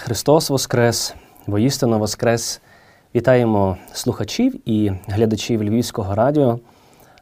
[0.00, 1.14] Христос Воскрес,
[1.46, 2.60] воістину Воскрес.
[3.14, 6.58] Вітаємо слухачів і глядачів Львівського радіо.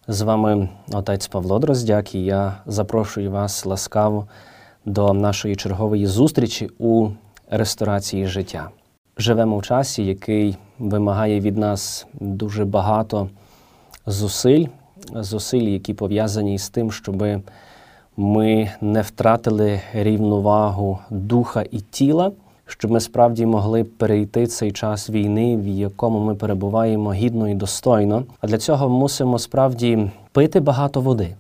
[0.09, 4.27] З вами отець Павло Дроздяк, і я запрошую вас ласкаво
[4.85, 7.09] до нашої чергової зустрічі у
[7.51, 8.71] ресторації життя.
[9.19, 13.29] Живемо в часі, який вимагає від нас дуже багато
[14.07, 14.67] зусиль,
[15.15, 17.25] зусиль, які пов'язані з тим, щоб
[18.17, 22.33] ми не втратили рівновагу духа і тіла
[22.67, 28.25] щоб ми справді могли перейти цей час війни, в якому ми перебуваємо гідно і достойно.
[28.41, 31.35] А для цього мусимо справді пити багато води.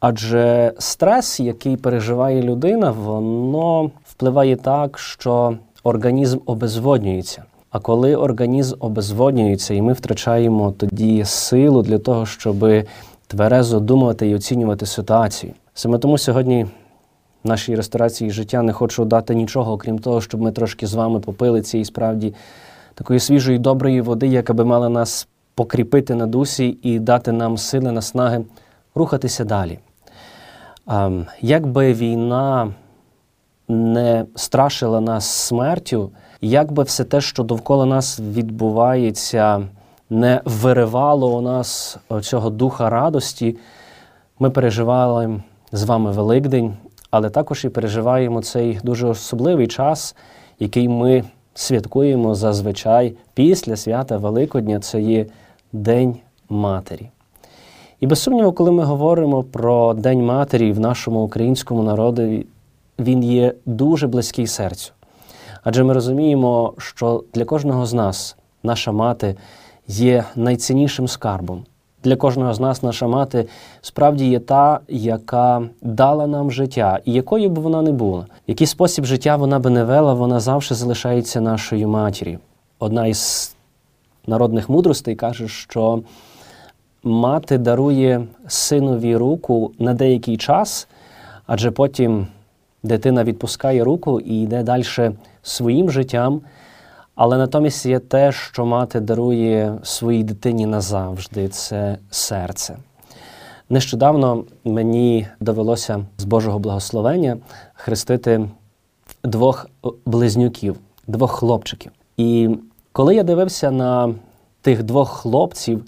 [0.00, 7.44] Адже стрес, який переживає людина, воно впливає так, що організм обезводнюється.
[7.70, 12.84] А коли організм обезводнюється, і ми втрачаємо тоді силу для того, щоб
[13.26, 15.52] тверезо думати і оцінювати ситуацію.
[15.74, 16.66] Саме тому сьогодні
[17.46, 21.62] нашій ресторації життя не хочу дати нічого, окрім того, щоб ми трошки з вами попили
[21.62, 22.34] цієї справді
[22.94, 27.92] такої свіжої, доброї води, яка би мала нас покріпити на дусі і дати нам сили,
[27.92, 28.44] наснаги
[28.94, 29.78] рухатися далі.
[31.40, 32.74] Як би війна
[33.68, 39.68] не страшила нас смертю, як би все те, що довкола нас відбувається,
[40.10, 43.56] не виривало у нас цього духа радості,
[44.38, 45.40] ми переживали
[45.72, 46.76] з вами Великдень,
[47.16, 50.16] але також і переживаємо цей дуже особливий час,
[50.58, 55.26] який ми святкуємо зазвичай після свята Великодня це є
[55.72, 56.16] День
[56.48, 57.10] Матері.
[58.00, 62.46] І без сумніву, коли ми говоримо про День Матері в нашому українському народові,
[62.98, 64.92] він є дуже близький серцю.
[65.64, 69.36] Адже ми розуміємо, що для кожного з нас наша мати
[69.88, 71.64] є найціннішим скарбом.
[72.06, 73.46] Для кожного з нас наша мати
[73.80, 79.04] справді є та, яка дала нам життя, і якою б вона не була, який спосіб
[79.04, 82.38] життя вона би не вела, вона завжди залишається нашою матір'ю.
[82.78, 83.54] Одна із
[84.26, 86.02] народних мудростей каже, що
[87.02, 90.88] мати дарує синові руку на деякий час,
[91.46, 92.26] адже потім
[92.82, 94.84] дитина відпускає руку і йде далі
[95.42, 96.40] своїм життям.
[97.16, 102.76] Але натомість є те, що мати дарує своїй дитині назавжди це серце.
[103.70, 107.36] Нещодавно мені довелося з Божого благословення
[107.74, 108.48] хрестити
[109.24, 109.66] двох
[110.06, 111.92] близнюків, двох хлопчиків.
[112.16, 112.50] І
[112.92, 114.14] коли я дивився на
[114.60, 115.84] тих двох хлопців,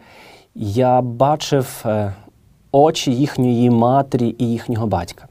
[0.54, 2.14] я бачив е,
[2.72, 5.28] очі їхньої матері і їхнього батька.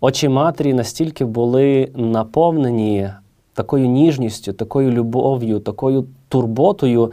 [0.00, 3.10] Очі матері настільки були наповнені
[3.58, 7.12] такою ніжністю, такою любов'ю, такою турботою.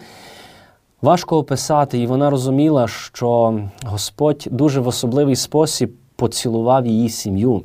[1.02, 7.62] Важко описати, і вона розуміла, що Господь дуже в особливий спосіб поцілував її сім'ю.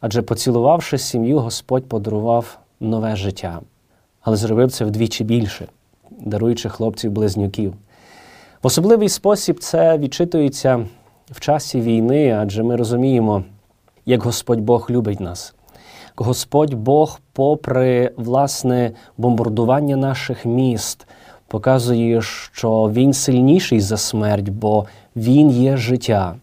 [0.00, 3.60] Адже поцілувавши сім'ю, Господь подарував нове життя,
[4.20, 5.66] але зробив це вдвічі більше,
[6.10, 7.72] даруючи хлопців-близнюків.
[8.62, 10.86] В особливий спосіб це відчитується
[11.30, 13.44] в часі війни, адже ми розуміємо,
[14.06, 15.54] як Господь Бог любить нас.
[16.20, 21.06] Господь Бог, попри власне бомбардування наших міст,
[21.48, 24.86] показує, що Він сильніший за смерть, бо
[25.16, 26.34] Він є життя.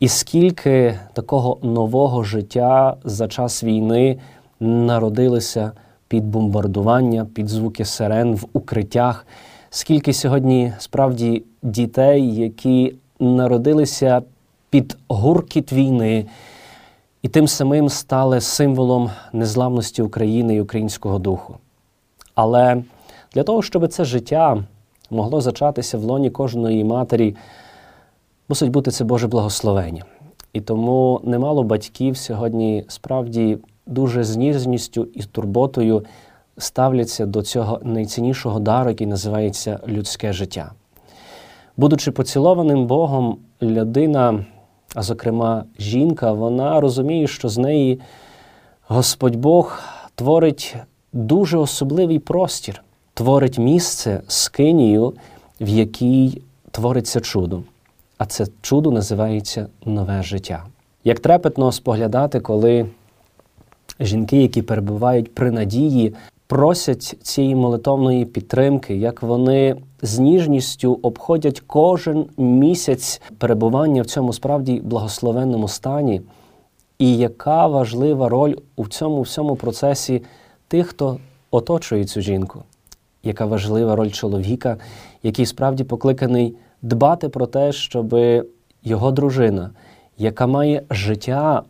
[0.00, 4.18] І скільки такого нового життя за час війни
[4.60, 5.72] народилося
[6.08, 9.26] під бомбардування, під звуки сирен в укриттях,
[9.70, 14.22] скільки сьогодні справді дітей, які народилися
[14.70, 16.26] під гуркіт війни
[17.26, 21.56] і тим самим стали символом незламності України і українського духу.
[22.34, 22.82] Але
[23.34, 24.64] для того, щоб це життя
[25.10, 27.36] могло зачатися в лоні кожної матері,
[28.48, 30.04] мусить бути це Боже благословення.
[30.52, 36.04] І тому немало батьків сьогодні справді дуже з ніжністю і турботою
[36.58, 40.72] ставляться до цього найціннішого дару, який називається людське життя.
[41.76, 44.44] Будучи поцілованим Богом, людина
[44.94, 48.00] а зокрема, жінка, вона розуміє, що з неї
[48.88, 49.78] Господь Бог
[50.14, 50.76] творить
[51.12, 52.82] дуже особливий простір,
[53.14, 55.14] творить місце скинію,
[55.60, 57.62] в якій твориться чудо.
[58.18, 60.64] А це чудо називається нове життя.
[61.04, 62.86] Як трепетно споглядати, коли
[64.00, 66.14] жінки, які перебувають при надії,
[66.46, 74.80] просять цієї молитовної підтримки, як вони з ніжністю обходять кожен місяць перебування в цьому справді
[74.84, 76.22] благословенному стані,
[76.98, 80.22] і яка важлива роль у цьому всьому процесі
[80.68, 81.18] тих, хто
[81.50, 82.62] оточує цю жінку,
[83.22, 84.76] яка важлива роль чоловіка,
[85.22, 88.16] який справді покликаний дбати про те, щоб
[88.84, 89.70] його дружина,
[90.18, 91.62] яка має життя,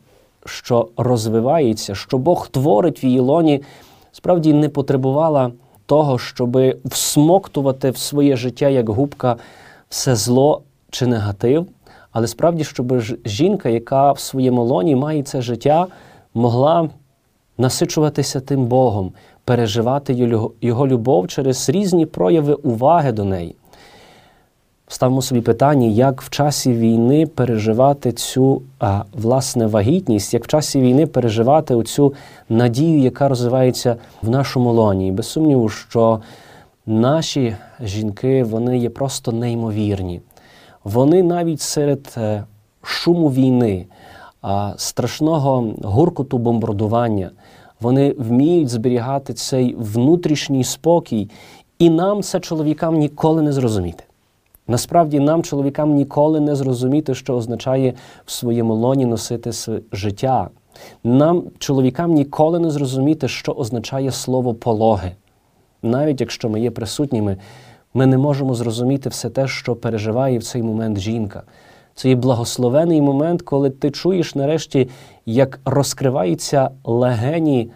[0.45, 3.63] що розвивається, що Бог творить в її лоні
[4.17, 5.53] справді не потребувала
[5.87, 9.37] того, щоб всмоктувати в своє життя як губка
[9.89, 11.67] все зло чи негатив,
[12.13, 15.87] але справді, щоб жінка, яка в своєму лоні має це життя,
[16.35, 16.91] могла
[17.59, 19.13] насичуватися тим Богом,
[19.45, 20.15] переживати
[20.61, 23.55] Його любов через різні прояви уваги до неї.
[24.89, 30.81] Ставимо собі питання, як в часі війни переживати цю а, власне вагітність, як в часі
[30.81, 32.15] війни переживати оцю
[32.49, 35.09] надію, яка розвивається в нашому лоні.
[35.09, 36.21] І без сумніву, що
[36.87, 40.21] наші жінки вони є просто неймовірні.
[40.85, 42.45] Вони навіть серед е,
[42.83, 43.87] шуму війни,
[44.77, 47.31] страшного гуркоту бомбардування,
[47.81, 51.31] вони вміють зберігати цей внутрішній спокій,
[51.79, 54.06] і нам це чоловікам ніколи не зрозуміти.
[54.69, 59.51] Насправді, нам, чоловікам, ніколи не зрозуміти, що означає в своєму лоні носити
[59.93, 60.49] життя.
[61.05, 65.13] Нам, чоловікам, ніколи не зрозуміти, що означає слово пологи.
[65.83, 67.37] Навіть якщо ми є присутніми,
[67.95, 71.43] ми не можемо зрозуміти все те, що переживає в цей момент жінка.
[71.95, 74.89] Це є благословений момент, коли ти чуєш нарешті,
[75.27, 77.71] як розкриваються легені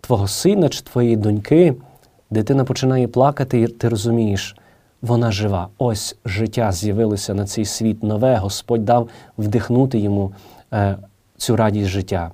[0.00, 1.74] твого сина чи твоєї доньки,
[2.30, 4.56] дитина починає плакати, і ти розумієш,
[5.06, 5.68] вона жива.
[5.78, 8.36] Ось життя з'явилося на цей світ нове.
[8.36, 9.08] Господь дав
[9.38, 10.32] вдихнути йому
[10.72, 10.96] е,
[11.36, 12.30] цю радість життя.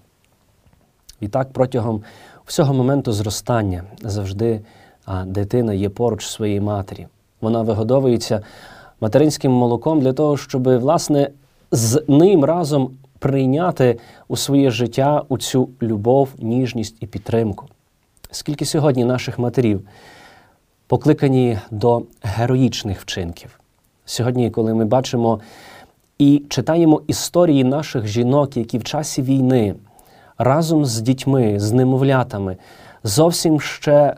[1.21, 2.03] І так протягом
[2.47, 4.61] всього моменту зростання завжди
[5.27, 7.07] дитина є поруч своєї матері.
[7.41, 8.43] Вона вигодовується
[9.01, 11.31] материнським молоком для того, щоб власне
[11.71, 13.99] з ним разом прийняти
[14.29, 17.67] у своє життя у цю любов, ніжність і підтримку.
[18.31, 19.81] Скільки сьогодні наших матерів
[20.87, 23.61] покликані до героїчних вчинків.
[24.05, 25.41] Сьогодні, коли ми бачимо
[26.19, 29.75] і читаємо історії наших жінок, які в часі війни
[30.39, 32.57] разом з дітьми, з немовлятами,
[33.05, 34.17] зовсім ще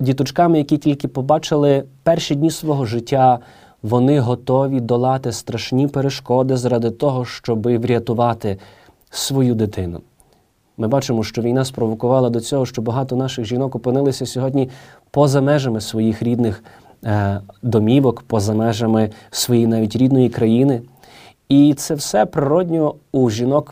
[0.00, 3.38] діточками, які тільки побачили перші дні свого життя,
[3.82, 8.58] вони готові долати страшні перешкоди заради того, щоб врятувати
[9.10, 10.00] свою дитину.
[10.76, 14.70] Ми бачимо, що війна спровокувала до цього, що багато наших жінок опинилися сьогодні
[15.14, 16.64] поза межами своїх рідних
[17.04, 20.82] е, домівок, поза межами своєї навіть рідної країни.
[21.48, 23.70] І це все природньо у жінок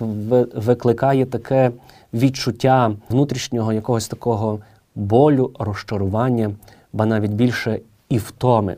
[0.54, 1.70] викликає таке
[2.14, 4.58] відчуття внутрішнього якогось такого
[4.94, 6.50] болю, розчарування,
[6.92, 7.78] ба навіть більше
[8.08, 8.76] і втоми.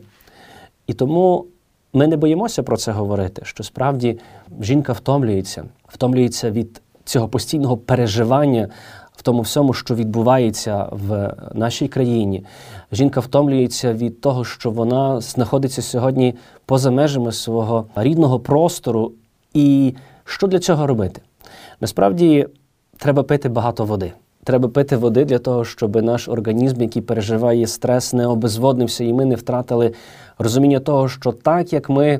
[0.87, 1.45] І тому
[1.93, 4.19] ми не боїмося про це говорити, що справді
[4.61, 8.67] жінка втомлюється, втомлюється від цього постійного переживання
[9.17, 12.45] в тому всьому, що відбувається в нашій країні.
[12.91, 16.35] Жінка втомлюється від того, що вона знаходиться сьогодні
[16.65, 19.11] поза межами свого рідного простору.
[19.53, 21.21] І що для цього робити?
[21.81, 22.47] Насправді
[22.97, 24.13] треба пити багато води.
[24.43, 29.25] Треба пити води для того, щоб наш організм, який переживає стрес, не обезводнився, і ми
[29.25, 29.93] не втратили
[30.37, 32.19] розуміння того, що так як ми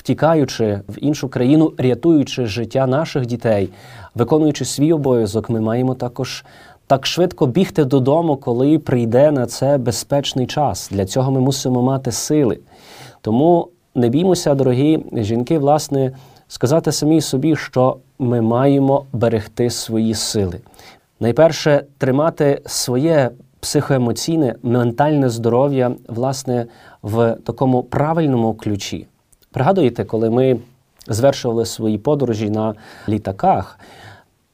[0.00, 3.68] втікаючи в іншу країну, рятуючи життя наших дітей,
[4.14, 6.44] виконуючи свій обов'язок, ми маємо також
[6.86, 10.88] так швидко бігти додому, коли прийде на це безпечний час.
[10.92, 12.58] Для цього ми мусимо мати сили.
[13.20, 16.12] Тому не біймося, дорогі жінки, власне,
[16.48, 20.60] сказати самі собі, що ми маємо берегти свої сили.
[21.20, 23.30] Найперше, тримати своє
[23.60, 26.66] психоемоційне, ментальне здоров'я, власне,
[27.02, 29.06] в такому правильному ключі.
[29.52, 30.56] Пригадуєте, коли ми
[31.08, 32.74] звершували свої подорожі на
[33.08, 33.78] літаках,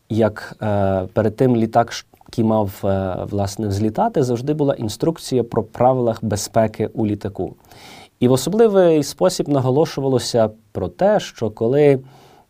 [0.08, 1.92] як е, перед тим літак,
[2.28, 7.54] який мав е, власне взлітати, завжди була інструкція про правилах безпеки у літаку.
[8.20, 11.98] І в особливий спосіб наголошувалося про те, що коли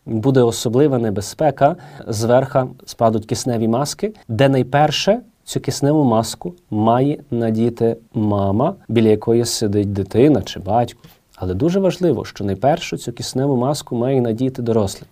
[0.05, 1.75] буде особлива небезпека,
[2.07, 9.93] зверха спадуть кисневі маски, де найперше цю кисневу маску має надіти мама, біля якої сидить
[9.93, 10.99] дитина чи батько.
[11.39, 15.09] Але дуже важливо, що найпершу цю кисневу маску має надіти дорослий.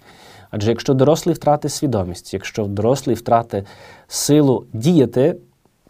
[0.52, 3.66] Адже якщо дорослий втратить свідомість, якщо дорослий втратить
[4.08, 5.36] силу діяти,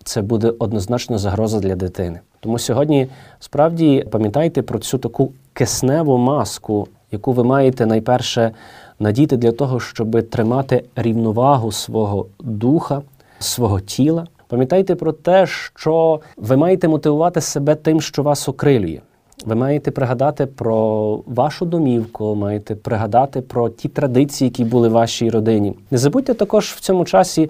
[0.04, 2.20] це буде однозначно загроза для дитини.
[2.40, 3.08] Тому сьогодні
[3.40, 8.52] справді пам'ятайте про цю таку кисневу маску, яку ви маєте найперше
[9.00, 13.02] надіти для того, щоб тримати рівновагу свого духа,
[13.40, 14.28] свого тіла.
[14.48, 19.00] Пам'ятайте про те, що ви маєте мотивувати себе тим, що вас окрилює.
[19.46, 25.30] Ви маєте пригадати про вашу домівку, маєте пригадати про ті традиції, які були в вашій
[25.30, 25.76] родині.
[25.92, 27.50] Не забудьте також в цьому часі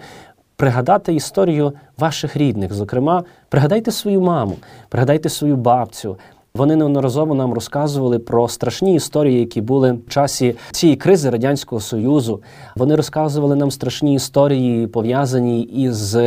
[0.56, 2.74] пригадати історію ваших рідних.
[2.74, 4.56] Зокрема, пригадайте свою маму,
[4.90, 6.18] пригадайте свою бабцю,
[6.56, 12.42] Вони неодноразово нам розказували про страшні історії, які були в часі цієї кризи радянського союзу.
[12.76, 16.18] Вони розказували нам страшні історії, пов'язані із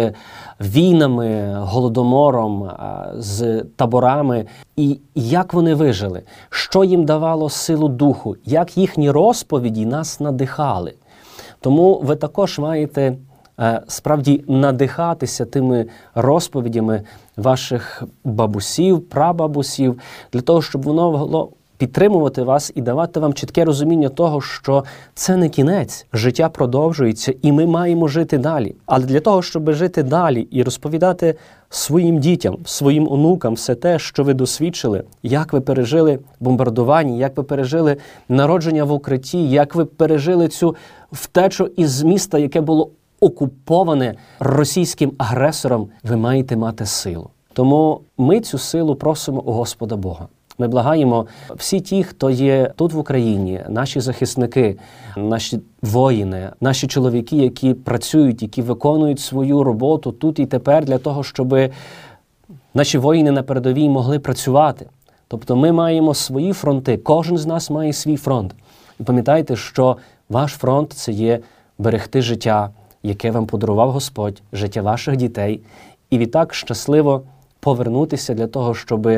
[0.60, 2.70] війнами, голодомором,
[3.18, 4.46] з таборами,
[4.78, 10.94] і як вони вижили, що їм давало силу духу, як їхні розповіді нас надихали.
[11.60, 13.16] Тому ви також маєте
[13.60, 17.02] Е, справді надихатися тими розповідями
[17.36, 19.98] ваших бабусів, прабабусів,
[20.32, 25.48] для того, щоб воно підтримувати вас і давати вам чітке розуміння того, що це не
[25.48, 28.74] кінець, життя продовжується, і ми маємо жити далі.
[28.86, 31.34] Але для того, щоб жити далі і розповідати
[31.70, 37.42] своїм дітям, своїм онукам все те, що ви досвідчили, як ви пережили бомбардування, як ви
[37.42, 37.96] пережили
[38.28, 40.76] народження в укритті, як ви пережили цю
[41.12, 47.30] втечу із міста, яке було окуповане російським агресором, ви маєте мати силу.
[47.52, 50.28] Тому ми цю силу просимо у Господа Бога.
[50.60, 54.78] Ми благаємо всі ті, хто є тут в Україні, наші захисники,
[55.16, 61.22] наші воїни, наші чоловіки, які працюють, які виконують свою роботу тут і тепер для того,
[61.22, 61.70] щоб
[62.74, 64.86] наші воїни на передовій могли працювати.
[65.28, 68.54] Тобто ми маємо свої фронти, кожен з нас має свій фронт.
[69.00, 69.96] І пам'ятайте, що
[70.28, 71.40] ваш фронт це є
[71.78, 72.70] берегти життя,
[73.02, 75.60] яке вам подарував Господь, життя ваших дітей,
[76.10, 77.22] і відтак щасливо
[77.60, 79.08] повернутися для того, щоб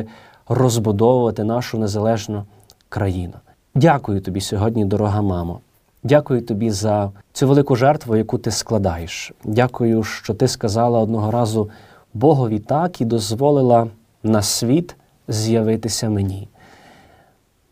[0.51, 2.45] розбудовувати нашу незалежну
[2.89, 3.35] країну.
[3.75, 5.61] Дякую тобі сьогодні, дорога мамо.
[6.03, 9.33] Дякую тобі за цю велику жертву, яку ти складаєш.
[9.45, 11.71] Дякую, що ти сказала одного разу
[12.15, 13.87] Богові так і дозволила
[14.23, 14.97] на світ
[15.29, 16.49] з'явитися мені.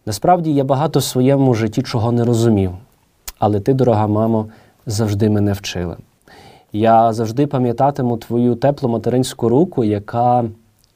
[0.07, 2.73] Насправді я багато в своєму житті чого не розумів,
[3.39, 4.47] але ти, дорога мамо,
[4.87, 5.97] завжди мене вчила.
[6.73, 10.45] Я завжди пам'ятатиму твою теплу материнську руку, яка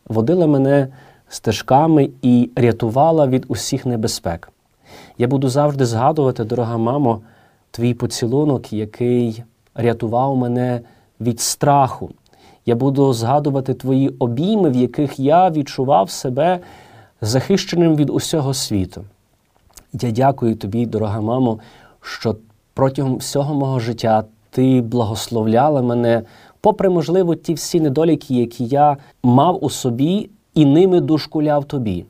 [0.08, 0.88] водила мене
[1.32, 4.52] стежками і рятувала від усіх небезпек.
[5.18, 7.20] Я буду завжди згадувати, дорога мамо,
[7.70, 10.80] твій поцілунок, який рятував мене
[11.20, 12.10] від страху.
[12.66, 16.60] Я буду згадувати твої обійми, в яких я відчував себе
[17.20, 19.04] захищеним від усього світу.
[19.92, 21.58] Я дякую тобі, дорога мамо,
[22.00, 22.36] що
[22.74, 26.22] протягом всього мого життя ти благословляла мене,
[26.60, 32.04] попри, можливо, ті всі недоліки, які я мав у собі і ними дошкуляв тобі.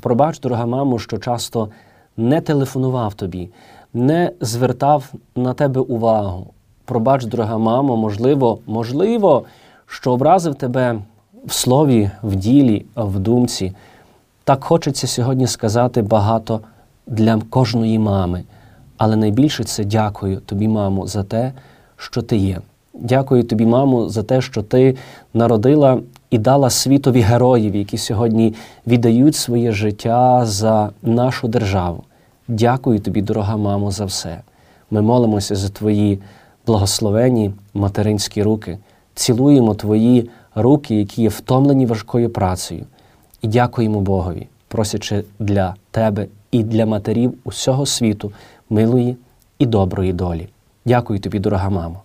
[0.00, 1.68] Пробач, дорога мамо, що часто
[2.16, 3.50] не телефонував тобі,
[3.94, 6.46] не звертав на тебе увагу.
[6.84, 9.44] Пробач, дорога мамо, можливо, можливо,
[9.86, 10.98] що образив тебе
[11.44, 13.72] в слові, в ділі, в думці.
[14.44, 16.60] Так хочеться сьогодні сказати багато
[17.06, 18.44] для кожної мами.
[18.96, 21.52] Але найбільше це дякую тобі, мамо, за те,
[21.96, 22.60] що ти є.
[22.94, 24.96] Дякую тобі, мамо, за те, що ти
[25.34, 28.54] народила і дала світові героїв, які сьогодні
[28.86, 32.04] віддають своє життя за нашу державу.
[32.48, 34.40] Дякую тобі, дорога мамо, за все.
[34.90, 36.18] Ми молимося за твої
[36.66, 38.78] благословені материнські руки,
[39.14, 42.86] цілуємо твої руки, які є втомлені важкою працею,
[43.42, 48.32] і дякуємо Богові, просячи для тебе і для матерів усього світу
[48.70, 49.16] милої
[49.58, 50.48] і доброї долі.
[50.84, 52.02] Дякую тобі, дорога мамо.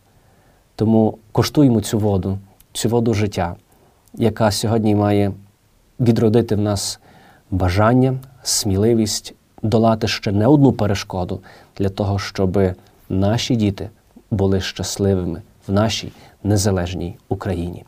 [0.75, 2.38] Тому коштуємо цю воду,
[2.74, 3.55] цю воду життя,
[4.13, 5.32] яка сьогодні має
[6.00, 7.00] відродити в нас
[7.51, 8.13] бажання,
[8.44, 11.39] сміливість долати ще не одну перешкоду
[11.77, 12.60] для того, щоб
[13.10, 13.89] наші діти
[14.32, 16.12] були щасливими в нашій
[16.44, 17.84] незалежній Україні.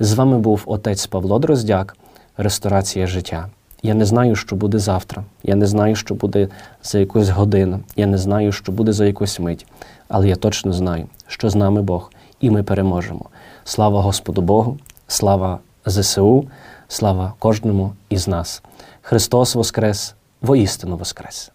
[0.00, 1.96] З вами був отець Павло Дроздяк,
[2.36, 3.48] Ресторація життя.
[3.82, 5.24] Я не знаю, що буде завтра.
[5.42, 6.48] Я не знаю, що буде
[6.82, 7.80] за якусь годину.
[7.96, 9.66] Я не знаю, що буде за якусь мить.
[10.08, 13.24] Але я точно знаю, що з нами Бог, і ми переможемо.
[13.64, 14.78] Слава Господу Богу,
[15.08, 16.48] слава ЗСУ,
[16.88, 18.62] слава кожному із нас.
[19.02, 21.52] Христос Воскрес, воістину Воскрес!